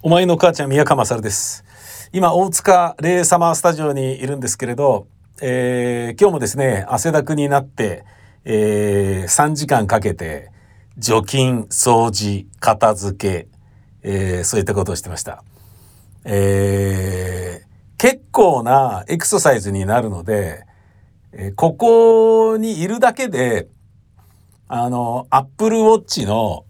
[0.00, 1.64] お前の母ちゃん宮川勝です。
[2.12, 5.08] 今、大塚レイサマースタジオにいるんですけれど、
[5.42, 8.04] えー、今日もですね、汗だくになって、
[8.44, 10.52] えー、3時間かけて、
[10.98, 13.48] 除菌、掃除、片付け、
[14.04, 15.42] えー、そういったことをしてました。
[16.24, 20.64] えー、結構なエクササイズになるので、
[21.32, 23.66] え、ここにいるだけで、
[24.68, 26.66] あの、アップルウォッチの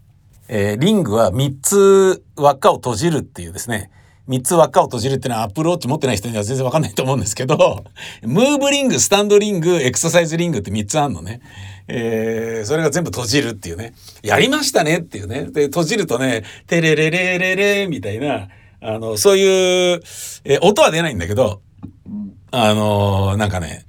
[0.51, 3.91] えー、リングは3つ輪っかを閉じるっていうですね、
[4.27, 7.85] 3つ輪っかを閉じるっていうのはアプルウォッチ持ってない人には全然わかんないと思うんですけど、
[8.23, 11.41] ムーブリング、スタンドリング、エクササイズリングって3つあんのね。
[11.87, 13.93] えー、それが全部閉じるっていうね。
[14.23, 15.45] やりましたねっていうね。
[15.51, 18.47] で、閉じるとね、テレレレレレみたいな、
[18.81, 20.01] あの、そういう、
[20.45, 21.61] えー、音は出ないんだけど、
[22.51, 23.85] あのー、なんかね、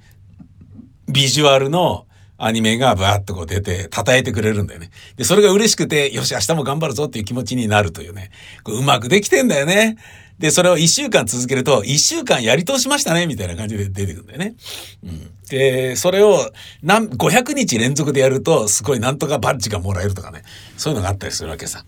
[1.07, 2.05] ビジュアルの、
[2.43, 4.89] アニメがバーッとこう出て、叩いてくれるんだよね。
[5.15, 8.31] で、それが嬉しくて、よし、明日も頑張るぞっていう気持ちになるというね。
[8.63, 9.97] こううまくできてんだよね。
[10.39, 14.55] で、それを一週間続けると、一週間やり通しましたね、みたいな感じで出てくるんだよね。
[15.03, 15.31] うん。
[15.49, 20.41] で、それを、何、500日連続でやると、すごいなんとかバッジがもらえるとかね。
[20.77, 21.85] そういうのがあったりするわけさ。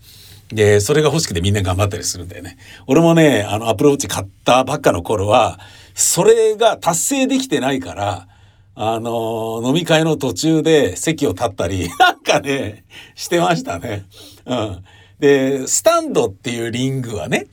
[0.50, 2.56] で、それが欲しくてみんな頑張ったりするんだよね。
[2.86, 5.58] 俺もね、あの、アプローチ買ったばっかの頃は、
[5.94, 8.28] それが達成できてないから、
[8.76, 14.04] あの飲み会の途中で席を立ったり、 なんかね、してましたね。
[14.46, 14.84] うん。
[15.20, 17.46] で、スタンドっていうリングはね、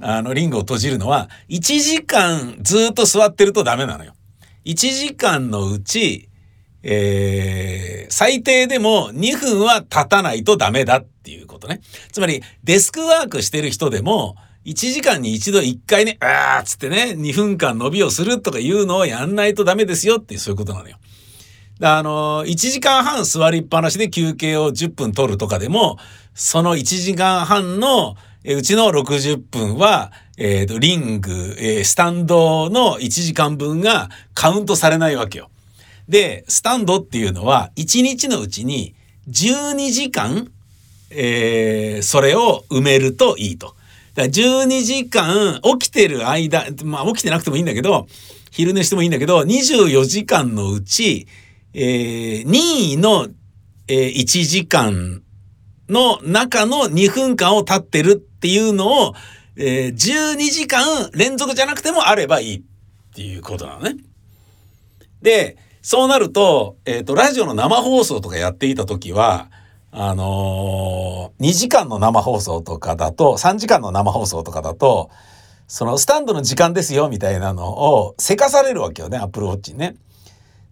[0.00, 4.14] あの、リングを閉じるのは、1時間ずっと座ってるとダメなのよ。
[4.64, 6.28] 1時間のうち、
[6.82, 11.80] えー、最低でも2分は立たないとダメだっていうことね。
[12.12, 20.96] つまり、デスクワークしてる人でも、1時間に一度1回ね、あーっつってね、2分間伸びをするとかいうのをやんないとダメですよっていうそういうことなのよ。
[21.82, 25.98] あの、1時間半座りっぱなしで休憩を10分取るとかでも、
[26.34, 35.50] その1時間半のうちの60分は、えっ、ー、と、リング、えー、スタンドの1時間分がカウントされないわけよ。
[36.08, 38.94] で、スタンドっていうのは、1日のうちに
[39.28, 40.50] 12時間、
[41.10, 43.74] えー、それを埋めるといいと。
[44.14, 48.06] だ12時間起きてる間、まあ起きてなくてもいいんだけど、
[48.50, 51.26] 昼寝してもいいんだけど、24時間のうち、
[51.72, 53.28] えー、任意の、
[53.88, 55.22] えー、1時間
[55.88, 59.14] の中の2分間を経ってるっていうのを、
[59.56, 62.62] えー、12時間連続じゃなくてもあればいいっ
[63.14, 63.96] ていうことなのね。
[65.20, 69.50] で、そうなると、えっ、ー、と、ラジオの生放送とかやっていた時は、
[69.90, 75.10] あのー、2時間の生放送とかだと、3時間の生放送とかだと、
[75.66, 79.96] そのスタンドの時間ですよみたいなのをせかされるわけよね、アップルウォッチにね。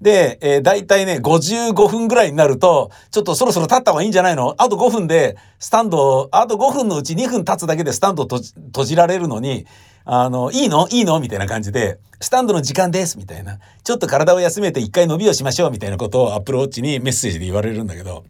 [0.00, 4.56] で、えー、大体ね、55分ぐらいになると、ちょっとそろそろ立った方がいいんじゃないの？
[4.58, 9.64] あと5分で、スタンド、あと5分のうち2分経つだけでスタンド閉じられるのに、
[10.04, 10.88] あの、いいの？
[10.88, 11.20] いいの？
[11.20, 13.60] みたいな感じで、スタンドの時間ですみたいな。
[13.84, 18.24] ちょっと体を休めて一回伸びをしましょうみたいなことをアップルウォッチにメッセージで言われるんだけど、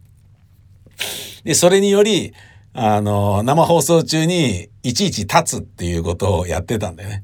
[1.43, 2.33] で、それにより、
[2.73, 7.23] あの、生放送中にいちいち立つっていうことをやってたんだよね。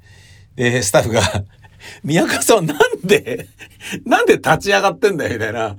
[0.56, 1.22] で、スタッフが
[2.03, 3.47] 宮川さんなんで、
[4.06, 5.75] なんで立ち上がってんだよ、みたいな。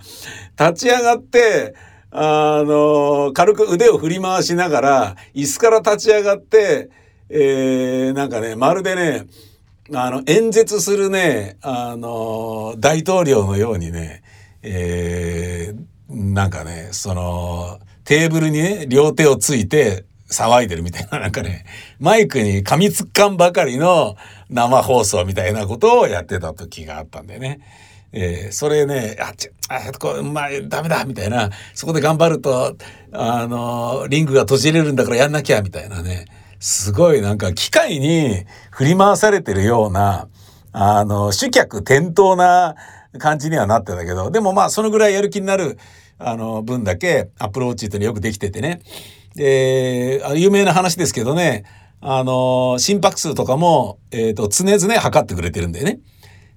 [0.58, 1.74] 立ち上がって、
[2.10, 6.90] あの、軽く腕を振り回しながら、椅子から立ち上がって、
[7.28, 9.26] えー、なんかね、まるでね、
[9.94, 14.22] あの、演説するね、あの、大統領のようにね、
[14.62, 17.78] えー、なんかね、その、
[18.10, 21.64] テーブルにね、両手をついて騒いでるみたいな、なんかね、
[22.00, 24.16] マイクに噛みつかんばかりの
[24.48, 27.60] 生放送みたいなことをやってた時があったんだよね。
[28.10, 32.76] えー、それね、あっ、ちあ、こう、まあ、ダメだみたいな、そこで頑張ると、
[33.12, 36.24] あの、リングが閉じれるんだからやんなきゃみたいなね、
[36.58, 40.26] すごいなんか機械に振り回されてるような、
[40.72, 42.74] あの、主客転倒な
[43.20, 45.78] 感じにはなってたけど、でもまあ、そのぐらいやる気になる、
[46.20, 48.82] あの、分だけアプローチっていうのよくできててね。
[49.34, 51.64] で、有名な話ですけどね、
[52.00, 56.00] あの、心拍数とかも、えっ、ー、と、常々測ってくれてるんだよね。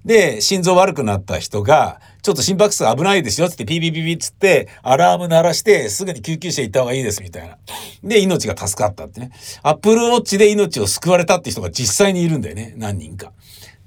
[0.04, 7.56] で、心臓悪くなった人が、ちょっと心拍数危ないですよってピピピピーつって、アラーム鳴らして、すぐに救急車行った方がいいですみたいな。
[8.02, 9.30] で、命が助かったってね。
[9.62, 12.74] アップルウォッチで命を救われたって人が実際にいるんだよね。
[12.76, 13.32] 何人か。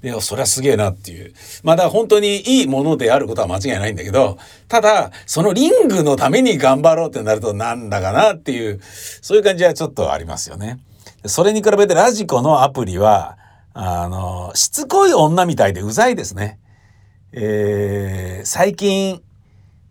[0.02, 1.34] で、そりゃすげえなっていう。
[1.64, 8.80] まだ本当にいいものであることは間違いないんだけど、ただ、そのリングのために頑張ろうってなるとなんだかなっていう、
[9.22, 10.78] そういう感じはちょっとありますよね。
[11.26, 13.36] それに比べてラジコのアプリは、
[13.74, 16.60] あの、しつこい女みたいでうざいですね。
[17.32, 19.20] えー、最近、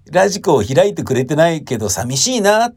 [0.09, 2.71] ラジコを開いてくれてないけど寂しいな。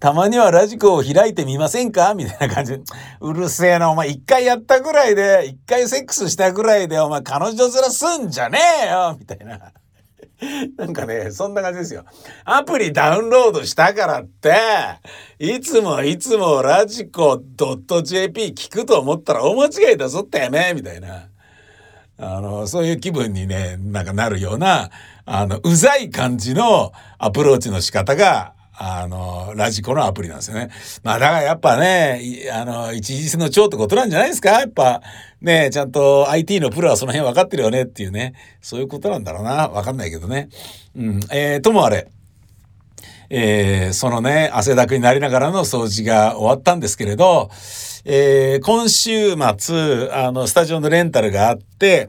[0.00, 2.14] たまにはラジコを開いてみませんか？
[2.14, 2.80] みたいな感じ。
[3.20, 9.72] うるせえな、お前一回やったぐらいで、一回セックスしたぐらいで、お前彼女面すんじゃねえよみたいな。
[10.76, 12.04] なんかね、そんな感じですよ。
[12.44, 14.54] アプリダウンロードしたからって、
[15.40, 17.42] いつもいつもラジコ
[18.04, 21.28] .jp 聞くと思ったら大間違いだぞってめみたいな。
[22.20, 24.90] あの、そういう気分にね、なんかなるような、
[25.24, 30.70] あの、うざい感じのアプローチの仕方が、あの、ラジコのアプリなんですよね。
[31.02, 32.20] まあだからやっぱね、
[32.52, 34.60] あの、一日の長ってことなんじゃないですか？
[34.60, 35.02] やっぱ、
[35.40, 39.68] ね、ちゃんと IT のプロはその辺分かってるよねっていうね、そういうことなんだろうな。
[39.68, 40.48] わかんないけどね。
[40.96, 41.20] うん。
[41.30, 42.08] えー、ともあれ。
[43.30, 47.50] えー、そのね、汗だくになりながらの掃除が終わったんですけれど、
[48.04, 52.08] えー、今週末、あの、スタジオのレンタルがあって、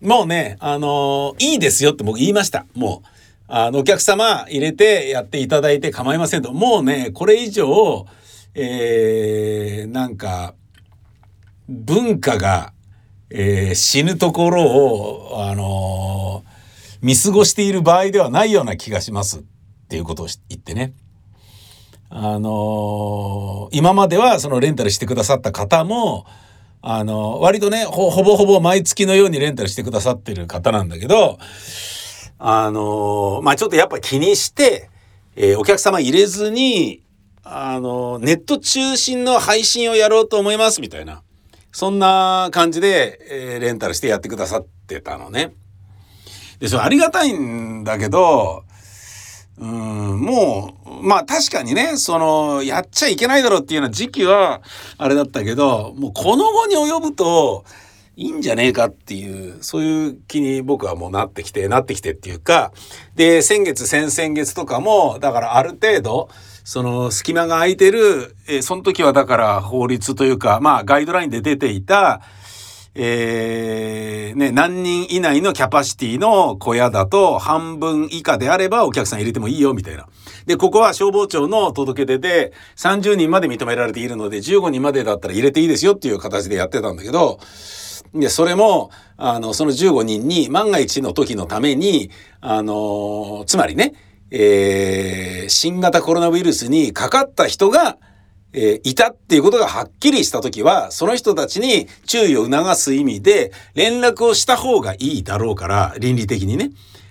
[0.00, 2.66] もうね、あの、いいですよって僕言いました。
[2.74, 3.15] もう。
[3.48, 6.52] あの、お客様入れてやっていただいて構いませんと。
[6.52, 8.06] もうね、これ以上、
[8.54, 10.54] えー、なんか、
[11.68, 12.72] 文化が、
[13.30, 19.42] えー、死ぬところを、あのー、見過ごしている場合ではないような気がしますっ
[19.88, 20.94] ていうことを言ってね。
[22.08, 26.26] あのー、今まではそのレンタルしてくださった方も、
[26.82, 31.38] あの、割とね、ほぼほぼ毎月のようにレンタルしてくださってる方なんだけど、
[32.38, 34.90] あの、まあ、ちょっとやっぱ気にして、
[35.36, 37.02] えお客様入れずに、
[37.44, 41.22] あのネット中心の配信をやろうと思いますみたいな。
[41.70, 45.52] そんな感じで、えレンタルしてやってくださってたのね。
[46.58, 48.64] で、それありがたいんだけど、
[49.58, 54.60] うん、もう、まあ確かにね、その、やっちゃいけないだろうっていうような時期は、
[54.98, 57.64] あれだったけど、もうこの後に及ぶと、
[58.18, 62.72] いいんじゃねえかっていう、そういう気に僕はもうなってきて、なってきてっていうか、
[63.14, 66.30] で、先月、先々月とかも、だからある程度、
[66.64, 72.22] その隙間が空いてる、え、その時はだから法律というか、まあガイドラインで出ていた、
[72.94, 80.08] えー、ね、何人以内のキャパシティの小屋だと半分以下であればお客さん入れてもいいよみたいな。
[80.46, 87.38] で、ここは消防庁の届け出で30人まで認められているので15人までだったら入れていいですよっていう形でやってたんだけど、
[88.20, 92.10] で、それも、あの、その15人に万が一の時のために、
[92.40, 93.94] あの、つまりね、
[94.30, 97.98] えー、新型コロナウイルスにかかった人が
[98.58, 106.70] えー、いたっていうことがはっきりしたときは、その人たちに注意を促す意味で、連絡をした方がいいだろうから、倫理的にね。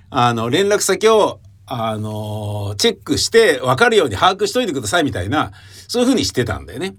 [0.09, 5.51] あの、連絡先を、あのチェックして分かるように把握しといてくださいみたいな、
[5.87, 6.95] そういうふうにしてたんだよね。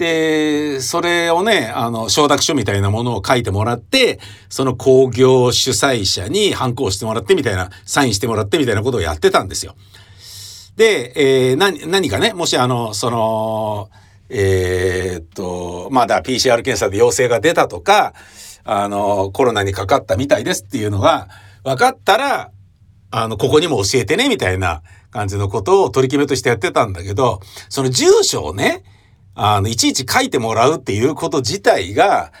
[0.00, 4.18] で、それをね、あの、承諾書みたいなものを書いてもらって、
[4.48, 9.74] その工業主催者に反抗してもらってみたいな、サインしてもらってみたいなことをやってたんですよ。
[10.76, 11.12] で、
[11.50, 13.90] えー、何、何かね、もしあの、その、
[14.30, 18.14] えー、っと、まだ PCR 検査で陽性が出たとか、
[18.64, 21.28] あの、コロナにかかったみたいですっていうのが
[21.62, 22.50] 分かったら、
[23.10, 24.80] あの、ここにも教えてね、みたいな
[25.10, 28.82] 感じのことを取り決めとしてやってたんだけど、その住所をね、
[29.34, 32.32] あの、いちいち書いてもらうっていうこと自体が、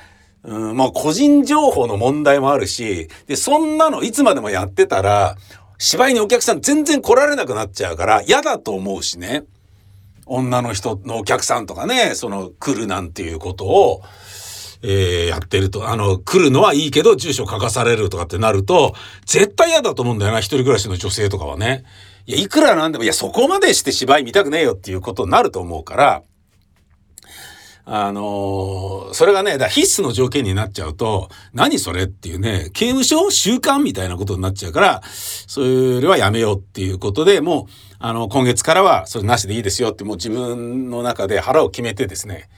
[0.42, 5.36] うん、もう個人情報の問題もあるし、で、そんなのいつまでもやってたら、
[5.78, 9.44] 芝居にお客さん全然来られなくなっちゃうから嫌だと思うしね。
[10.26, 14.02] 女の人のお客さんとかね、その来るなんていうことを、
[14.82, 18.94] えー、やってると、あの、来るのはいいけど住所書かされるとかってなると、
[19.26, 21.84] 絶対嫌だと思うんだよな、一人暮らしの女性とかはね。
[22.26, 26.22] いや、いくらなんでも、いや、そこまでして芝居見たくねえよっていうことになると思うから、
[27.92, 42.48] あのー、それがね、だ必須の条件になっちゃうと、何それっていうね、刑務所習慣みたいなことになっちゃうから、それはやめようっていうことで、もう、あの、今月からはそれなしでいいですよって、もう自分の中で腹を決めてですね、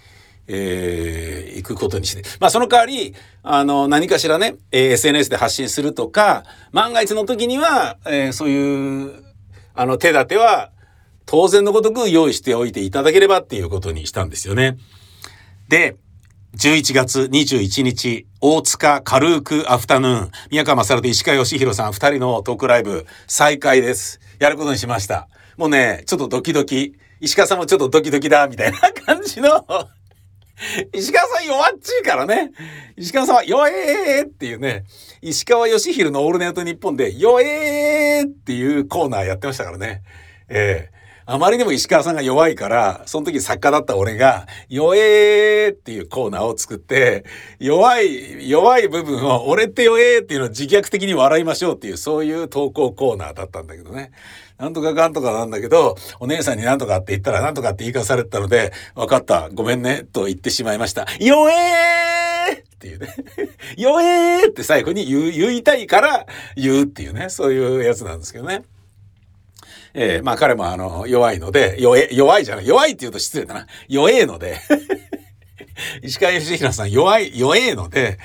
[0.48, 2.28] えー、行くことにして。
[2.38, 9.24] まあその代わり、あの、何かしらね、えー、SNS で発信するとか、万が一の時には、えー、そういう、
[9.74, 10.72] あの、手立ては、
[11.24, 14.76] 当然のごとく用意しておいていただければっていうことにしたんですよね。
[15.72, 15.96] で、
[16.54, 24.20] 11月21日、大塚軽くアフタヌーン、宮川勝と石川義弘さん二人のトークライブ再開です。
[24.38, 25.28] やることにしました。
[25.56, 29.64] もうね、ちょっとドキドキ、石川さんもちょっとドキドキだ、みたいな感じの
[30.92, 32.50] 石川さん弱っちいからね。
[32.98, 34.84] 石川さんは弱えーっていうね、
[35.22, 40.02] 石川義弘のオールナイトニッポンで弱えーっていうコーナーやってましたからね。
[40.50, 47.24] えーあまりにも石川さんが弱いから、その時作家だった俺が、弱えーっていうコーナーを作って、
[47.60, 54.10] 弱い、弱い部分を、俺って弱えーっていうのを自虐的に笑いましょうっていう、そういう投稿コーナーだったんだけどね。
[54.58, 61.06] なんとかかんとかなんだけど、お姉さんになんとかって言ったらなんとかって言い返されたので、分かった、ごめんね、と言ってしまいました。
[61.20, 63.14] 弱えーっていうね。
[63.78, 66.26] 弱えーって最後に言う、言いたいから
[66.56, 68.62] 言うっていうね、そういうやつなんですけどね。
[69.94, 73.66] えー、まあ彼もあの、弱いので、弱い、弱いじゃない、弱いって言うと失礼だな。
[73.88, 74.58] 弱えので
[76.02, 78.18] 石川義弘さん弱い、弱えので、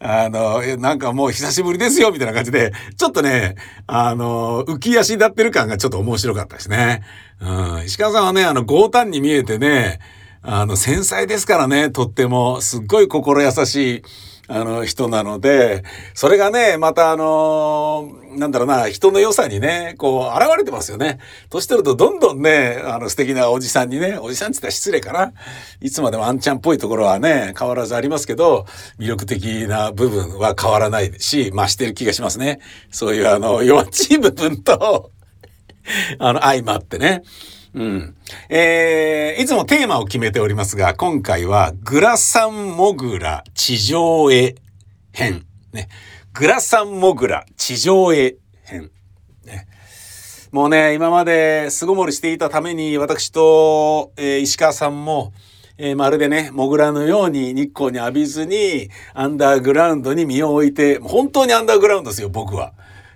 [0.00, 3.54] あの、なんかもう久しぶりですよ、みたいな感じで、ちょっとね、
[3.86, 7.02] あの、浮き足立ってる感がちょっと面白かったですね。
[7.40, 7.84] うん。
[7.86, 10.00] 石川さんはね、あの、強胆に見えてね、
[10.42, 14.02] あの、繊細ですからね、とっても、すっごい心優しい、
[14.46, 21.18] あの人なので、それがね、またあのなんだろうな、人の良さにね、こう、現れてますよね。
[21.50, 25.32] 年取るとどんどんね、あの素敵なおじさんにね、おじさんって言ったら失礼かな。
[25.80, 28.66] いつまでもあんちゃんっぽいところはね、変わらずありますけど、
[28.98, 32.60] 魅力的な部分は変わらないし、増してる気がしますね。
[32.90, 35.10] そういうあの、弱っちい部分と
[36.18, 37.22] あの、相まってね。
[37.74, 38.16] うん。
[38.48, 44.54] えー、いつもテーマを決めておりますが、今回は、グラサンモグラ地上絵
[45.12, 45.44] 編。
[45.72, 45.88] ね。
[46.32, 48.90] グラサンモグラ地上絵編。
[49.44, 49.66] ね。
[50.52, 55.32] もうね、今まで巣ごもりしていたために、私と、えー、石川さんも、
[55.76, 62.72] えー、まるでね、モグラのように日光に浴びずに、アンダーグラウンドに身を置いて、本当にアンダーグラウンドですよ、僕は。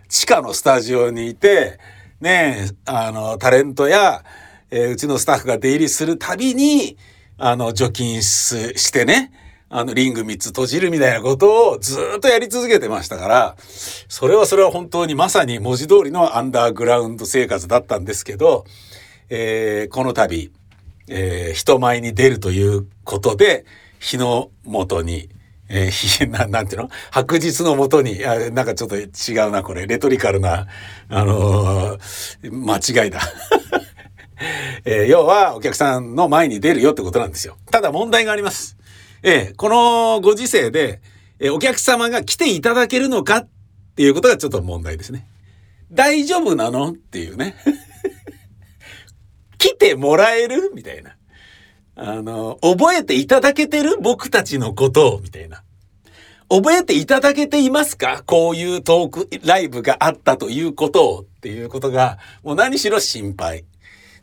[0.08, 1.78] 地下のスタジオにいて、
[2.20, 4.24] ね、あの、タレントや、
[4.70, 6.96] えー、うちのスタッフが出入りするたびに、
[7.38, 9.32] あの、除菌してね、
[9.70, 13.56] あの、リング3つ閉じるみたいなことをずっとやり続けてましたから、
[14.08, 18.64] それはそれは本当にまさに文字通りのアンダーグラウンド生活だったんですけど、
[19.30, 20.50] えー、この度、
[21.08, 23.66] えー、人前に出るということで、
[24.00, 25.28] 日の元に、
[25.68, 26.90] えー、 ななんていうの？
[27.10, 29.06] 白日のもとにあ、なんかちょっと違
[29.46, 29.86] うな、これ。
[29.86, 30.66] レトリカルな、
[31.10, 33.20] あのー、間違いだ。
[34.84, 37.56] えー、要はお客さんの前に出るよってことなんですよ。
[37.70, 38.76] ただ問題があります。
[39.22, 41.00] えー、このご時世で、
[41.40, 43.48] えー、お客様が来ていただけるのかっ
[43.96, 45.26] ていうことがちょっと問題ですね。
[45.90, 47.56] 大丈夫なのっていうね。
[49.58, 51.16] 来てもらえるみたいな。
[51.96, 55.64] あの、覚えていただけてる僕たちのことをみたいな。
[56.48, 58.22] 覚えていただけていますか？
[58.24, 63.64] こういうトークライブがあったということをっていうことが、もう何しろ心配。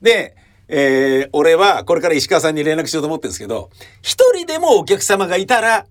[0.06, 0.36] で、
[0.68, 3.72] えー、俺はこれから石川さんに連絡しようと思ってるんですけど、
[4.04, 5.88] 一人でもお客様がいたら、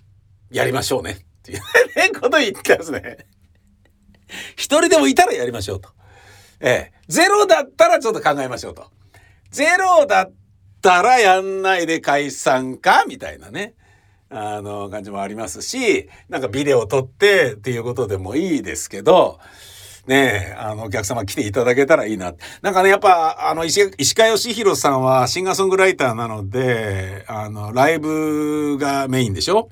[0.52, 1.10] やりましょうね。
[1.10, 1.60] っていう
[2.20, 3.26] こと言ってますね。
[4.54, 5.88] 一人でもいたらやりましょうと。
[6.60, 8.86] ええ、ゼロだったらちょっと考えましょうと。
[9.50, 10.32] ゼロだっ
[10.80, 13.74] たらやんないで解散かみたいなね。
[14.30, 19.40] あの、感じもありますし、なんかビデオ撮ってっていうことでもいいですけど、
[20.06, 22.34] ねあの、お客様来ていただけたらいいな。
[22.62, 29.68] なんかね、やっぱ、あの、石石川義弘さんはシンガーソングライターなので、あの、ライブがメインでしょ？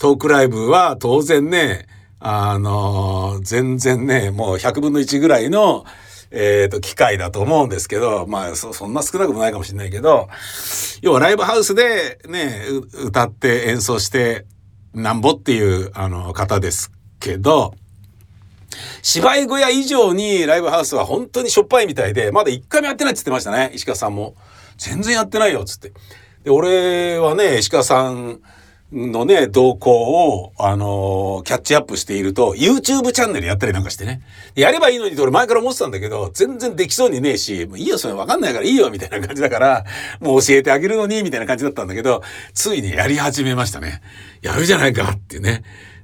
[0.00, 1.86] トークライブは当然ね、
[2.18, 5.84] あの、全然ね、もう100分の1ぐらいの、
[6.30, 10.28] えっ、と、機械だと思うんですけど、まあそ、そんな少なくもないかもしれないけど、
[11.02, 12.62] 要はライブハウスでね、
[13.04, 14.46] 歌って演奏して
[14.94, 16.90] なんぼっていう、あの、方です
[17.20, 17.74] けど、
[19.02, 24.36] 芝居小屋以上にライブハウスは本当にしょっぱいみたいで、まだ一回もやってないって言ってましたね、石川さんも。
[24.78, 25.92] 全然やってないよ、つって。
[26.44, 28.40] で、俺はね、石川さん
[28.92, 29.90] のね、動向
[30.30, 34.22] を、あのー、キャッチアップしていると、YouTube チャンネルやったりなんかしてね。
[34.54, 39.84] やればいいのにって俺前から思ってたんだけど、全然できそうにねえし、もういいよ、それわかんないからいいよ、みたいな感じだから、
[40.20, 42.22] もう教えてあげるのに、みたいな感じだったんだけど、
[42.54, 44.02] ついにやり始めましたね。
[44.42, 45.62] やるじゃないかっていうね。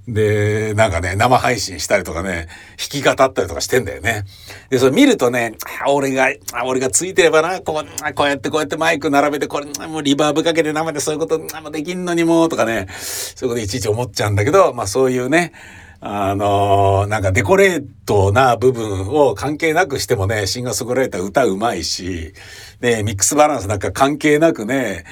[0.09, 2.49] で、なんかね、生配信したりとかね、
[2.79, 4.25] 弾き語ったりとかしてんだよね。
[4.71, 5.53] で、それ見るとね、
[5.87, 6.33] 俺が、
[6.65, 15.53] 俺がついてればな、こう、こうやってこうやってマイク並べて、これ、もうリバーブかけて生でそういうこと、もできんのにも、とかね、そういうこといちいち思っちゃうんだけど、まあそういうね、
[16.01, 22.35] あのー、なんかデコレートな部分を関係なくしてもね、シンガーソングライター歌うまいし、
[22.81, 25.05] ね、ミックスバランスなんか関係なくね、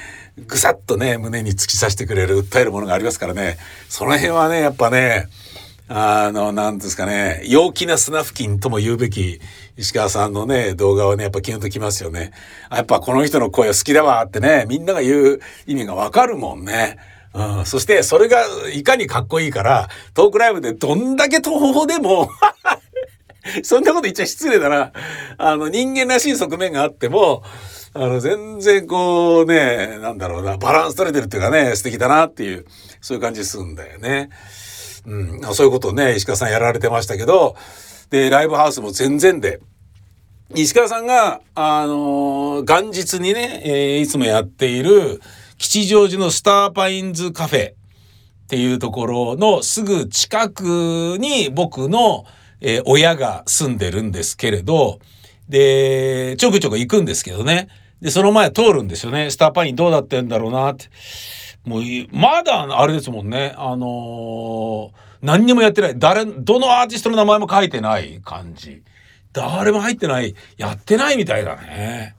[0.47, 3.57] ぐさっとね、胸に突き刺してくれる、訴えるものがありますからね。
[3.89, 5.27] その辺はね、やっぱね、
[5.89, 9.41] あの、なんですかね、陽気な砂付近とも言うべき
[9.75, 12.31] 石川さんのね、動画はね、やっぱキュンときますよね。
[12.71, 16.97] やっぱこの人の声好きだわってね、みんなが言う意味がわかるもんね。
[17.37, 22.31] うん、そしてそれがいかにかっこいいから、トークライブでどんだけ東方でも
[23.63, 24.91] そんなこと言っちゃ失礼だな。
[25.37, 27.43] あの、人間らしい側面があっても、
[27.93, 32.65] あの、全然こうね、なんだろうな、バランス取れてるっていうかね、素敵だなっていう、
[33.01, 34.29] そういう感じするんだよね。
[35.05, 37.55] うん、そういうことをね、石川さんやられてましたけど、
[38.09, 39.59] で、ライブハウスも全然で、
[40.55, 45.21] 石川さんが、あの、元日にね、えー、いつもやっている、
[45.57, 47.73] 吉祥寺のスターパインズカフェっ
[48.47, 52.25] ていうところのすぐ近くに僕の、
[52.61, 54.99] えー、親が住んでるんですけれど、
[55.49, 57.69] で、ちょくちょく行くんですけどね。
[58.01, 59.31] で、その前通るんですよね。
[59.31, 60.85] スターパインどうなってんだろうなって。
[61.65, 63.53] もう、まだあれですもんね。
[63.57, 65.97] あのー、何にもやってない。
[65.97, 68.83] 誰、どのアーティストの名前も書いてない感じ。
[69.33, 70.35] 誰も入ってない。
[70.57, 72.15] やってないみたいだね。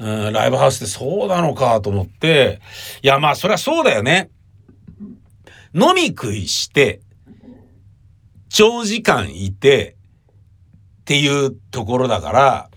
[0.00, 2.60] うん、ライブハウスってそうなのかと思って。
[3.02, 4.30] いや、まあ、そりゃそうだよね。
[5.74, 7.00] 飲み食いして、
[8.48, 9.96] 長時間いて、
[11.02, 12.70] っていうところだから、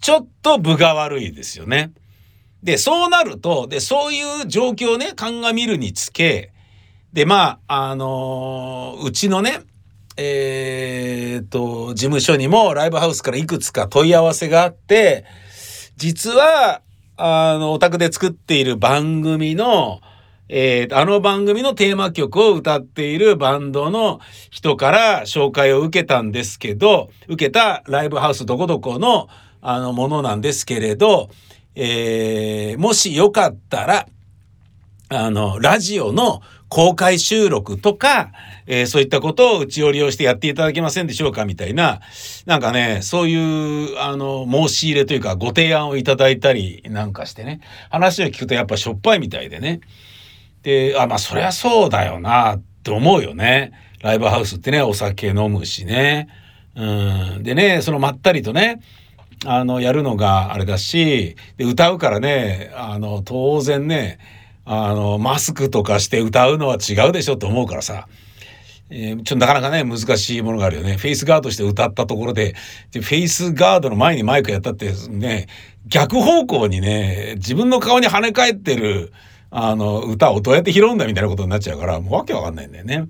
[0.00, 1.92] ちょっと分が悪いですよね。
[2.62, 6.52] で、そうなると、で、そういう状況をね、鑑みるにつけ、
[7.12, 9.60] で、まあ、あのー、うちのね、
[10.16, 15.24] えー、と、事務所にもライブハウスからいくつか問い合わせがあって、
[15.96, 16.82] 実は、
[17.16, 20.00] あの、お宅で作っている番組の、
[20.48, 24.20] えー、あの番組のテーマ曲を歌っているバンドの
[24.50, 29.28] 人から紹介を受けたんですけど、受けたライブハウスどこどこの
[29.62, 31.30] あのものなんですけれど、
[31.74, 34.06] えー、もしよかったら、
[35.08, 36.42] あの、ラジオの
[36.74, 38.32] 公開収録とか、
[38.66, 42.00] えー、そういったことをうちを利用してやっていただけませんでしょうかみたいな、
[42.46, 49.82] なんかね、そういう、あの、申し入れというか、ご提案をいただいたりなんかしてね、話を聞くとやっぱしょっぱいみたいでね。
[50.64, 53.70] で、あ、まあ、そりゃそうだよな、って思うよね。
[54.02, 56.26] ライブハウスってね、お酒飲むしね。
[56.74, 56.84] う
[57.38, 57.42] ん。
[57.44, 58.80] でね、そのまったりとね、
[59.46, 64.18] あの、やるのがあれだし、で、歌うからね、あの、当然ね、
[64.64, 68.08] あの、マスクとかして歌うのは違うでしょと思うからさ。
[68.90, 70.96] えー、ちょっとなかなかね、難しいものがあるよね。
[70.96, 72.54] フェイスガードして歌ったところで、
[72.92, 75.46] でフェイスガードの前にマイクやったってね、
[75.86, 79.12] 逆方向にね、自分の顔に跳ね返ってる、
[79.50, 83.08] あの、歌をどうやって拾うんだみたいなことになっちゃうから、もうわけわかんないんだよね。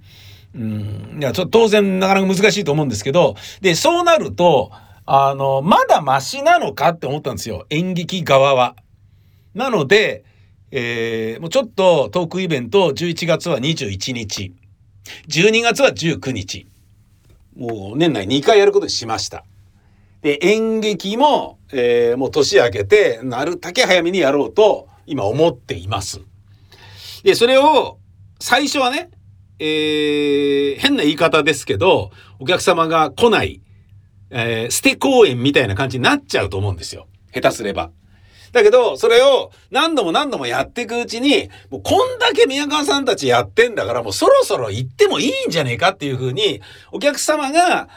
[0.55, 1.19] うん。
[1.21, 4.71] いや、ちょっと当然なかなか難しいと思うんですけど、で、そうなると、
[5.07, 7.67] あの、まだマシなのかって思ったんですよ。
[7.71, 8.77] 演劇側は。
[9.55, 10.25] なので、
[10.71, 14.53] えー、もうちょっとトークイベント11月は21日。
[15.29, 16.67] 12月は19日。
[17.57, 19.45] もう年内2回やることにしました。
[20.23, 26.21] で、演劇も、えー、もう年明けて、なるだけ早めにやろうと今思っています。
[27.23, 27.99] で、それを
[28.41, 29.11] 最初はね、
[29.59, 33.61] えー、変な言い方ですけど、お客様が来ない、
[34.31, 37.07] えー、捨て公演みたいな感じになっちゃうと思うんですよ。
[37.33, 37.91] 下手すれば。
[38.55, 46.63] だけど、それを何度も何度もやっていくうちに、もうこんだけ宮川さんたちやってんだから、もうそろそろ行ってもいいんじゃねえかっていうふうに、
[46.93, 47.89] お客様が、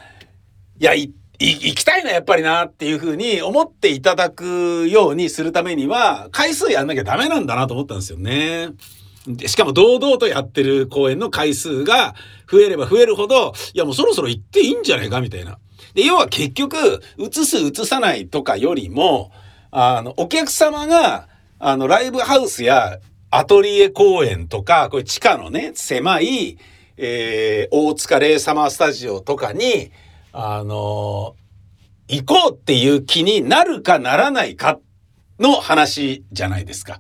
[0.80, 8.70] いや、行きたいな、やっぱりなっていうふうに思っていただくようにするためには、回数やんなきゃダメなんだなと思ったんですよね。
[9.46, 12.16] しかも堂々とやってる公演の回数が
[12.50, 15.60] 増えれば増えるほど、いやもうそろそろ行っていいんじゃないかみたいな。
[15.94, 19.32] で、要は結局、映す映さないとかよりも、
[19.72, 21.28] あの、お客様が、
[21.60, 23.00] あの、ライブハウスや
[23.30, 26.58] アトリエ公演とか、これ地下のね、狭い、
[26.98, 29.92] えー、大塚レイサマースタジオとかに、
[30.32, 31.36] あの、
[32.08, 34.80] 行こうっていう気になるかならないか
[35.40, 37.00] の話じゃないですか。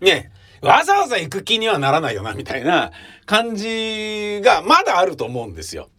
[0.00, 0.30] ね
[0.60, 2.92] わざわざ行く気にはならないよな、みたいな
[3.24, 5.90] 感じがまだあると思うんですよ。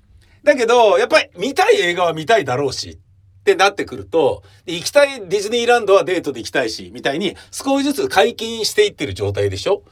[0.44, 3.00] だけど、やっぱり見たい映画は見たいだろうし
[3.48, 9.84] ってなってくると、行きたいディズニーランドはデートで行きたいし、みたいに少しずつ解禁していってる状態でしょ？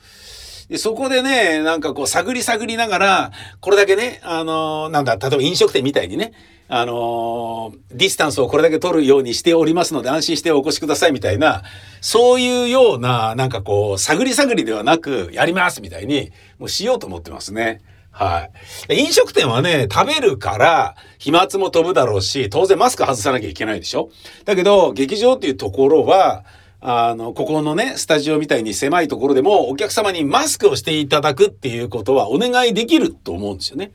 [0.68, 6.34] で、そこでね、なんかこう探り探りながら、これだけね、あのー、なんだ、例えば飲食店みたいにね、
[6.68, 11.64] あのー、ディスタンスをこれだけ取るようにしておりますので安心してお越しくださいみたいな、
[12.02, 17.82] そういうような、なんかこう、探り探りではなく、やりますみたいに、もうしようと思ってますね。
[18.18, 18.50] は
[18.88, 18.98] い。
[18.98, 24.10] 飲食店はね、食べるから、飛沫も飛ぶだろうし、当然マスク外さなきゃいけないでしょ？
[24.46, 26.46] だけど、劇場っていうところは、
[26.80, 33.92] あの、ここのね、スタジオみたいに狭いところでもお客様にマスクをしていただくっていうことはお願いできると思うんですよね。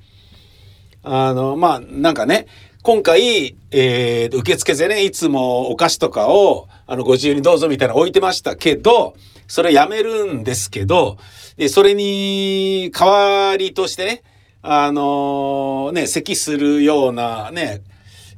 [1.03, 2.47] あの、まあ、なんかね、
[2.83, 9.15] 今回、えー、受付でね、いつもお菓子とかを、あの、ご自由にどうぞみたいな置いてましたけど、
[9.49, 11.17] それやめるんですけど、
[11.69, 14.23] それに、代わりとしてね、
[14.63, 17.83] あのー、ね、咳するようなね、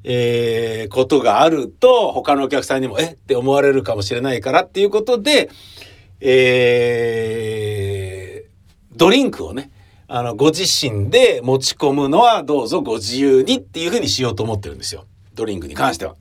[0.05, 5.51] えー、ことがあると、他のお客さんにも、えって思われるかもしれないからっていうことで、
[6.21, 9.71] えー、ドリンクをね、
[10.09, 15.07] あの、ご自身で持ち込むのはどうぞご自由にっていうふうにしようと思ってるんですよ。
[15.35, 16.17] ドリンクに関しては。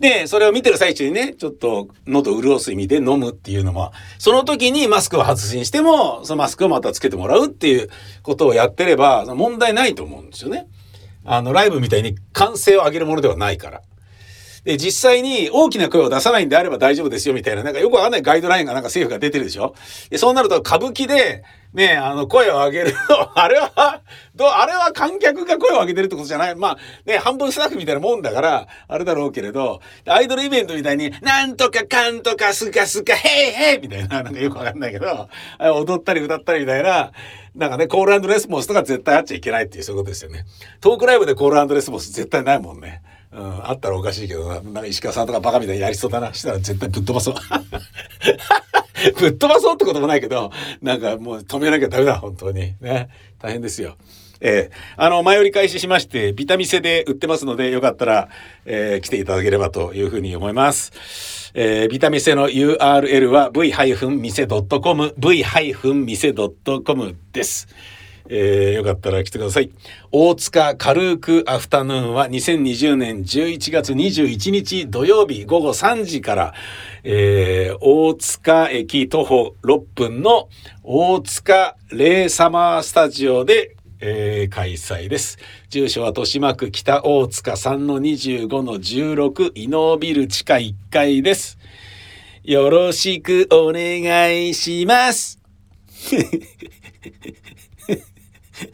[0.00, 7.88] で、それを見てる最中にね、ちょっと喉潤す意味で飲むっていうのも、その時にマスクを外しにしても、そのマスクをまたつけてもらうっていう
[8.22, 10.66] ことをやってれば、問題ないと思うんですよね。
[11.24, 13.82] あの、ライブみたいに歓声を上げるものではないから。
[14.66, 19.76] で、実際に大きな声を出さないんであれば大丈夫ですよみたいな、なんかよくわかんないガイドラインがなんか政府が出てるでしょ
[20.10, 22.94] で、そうなると歌舞伎で、ね、あの、声を上げる
[23.34, 24.00] あれは、
[24.34, 26.56] ど、あれは観客が声を上げてるってことじゃない。
[26.56, 35.28] まあ、ね、半分スタッフみたいなもんだから、あれだろうけれど、アイドルイベントみたいに、なんとかかんとかすかすか、へいへいみたいな、なんかよくわかんないけど、
[35.60, 37.12] 踊ったり歌ったりみたいな、
[37.54, 40.44] なんかね、コールレスポンスとか絶対あっちゃいけないっていう、そういうことですよね。
[40.80, 43.02] トークライブでコールレスポンス絶対ないもんね。
[43.32, 44.60] うん、あったらおかしいけどな。
[44.60, 46.32] なんか石川さんとかバカみたいにやりそうだな。
[46.32, 47.34] したら絶対ぶっ飛ばそう。
[49.18, 50.50] ぶっ飛ばそうってこともないけど、
[50.82, 52.74] なんかもう止めなきゃダメだ、本当に。
[52.80, 53.08] ね。
[53.38, 53.96] 大変ですよ。
[54.40, 58.28] えー、あの、前売り開始しまして、ビタミセで売ってますので、よかったら、
[58.64, 61.52] えー、来ていただければというふうに思います。
[61.54, 67.68] えー、ビタミセの URL は v-mise.com、v-mise.com です。
[68.28, 69.70] えー、よかったら来てください。
[70.12, 76.54] 大塚軽くアフタヌーンは2020年11月21日土曜日午後3時から、
[77.04, 80.48] えー、大塚駅徒歩6分の
[80.82, 85.38] 大塚レイサマースタジオで、えー、開催です。
[85.68, 91.58] 住所は豊島区北大塚3-25-16イノービル地下1階です。
[92.44, 95.40] よろしくお願いします。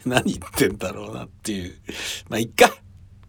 [0.05, 1.75] 何言ってんだろうなっていう。
[2.29, 2.82] まあ、いっか。